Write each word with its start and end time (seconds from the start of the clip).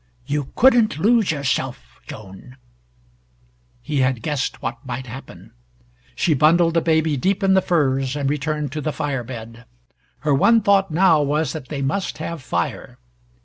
"You 0.25 0.51
couldn't 0.55 0.97
lose 0.97 1.29
yourself, 1.29 2.01
Joan" 2.07 2.57
He 3.83 3.99
had 3.99 4.23
guessed 4.23 4.59
what 4.59 4.83
might 4.83 5.05
happen. 5.05 5.51
She 6.15 6.33
bundled 6.33 6.73
the 6.73 6.81
baby 6.81 7.17
deep 7.17 7.43
in 7.43 7.53
the 7.53 7.61
furs 7.61 8.15
and 8.15 8.27
returned 8.27 8.71
to 8.71 8.81
the 8.81 8.93
fire 8.93 9.23
bed. 9.23 9.65
Her 10.21 10.33
one 10.33 10.61
thought 10.61 10.89
now 10.89 11.21
was 11.21 11.53
that 11.53 11.67
they 11.67 11.83
must 11.83 12.17
have 12.17 12.41
fire. 12.41 12.97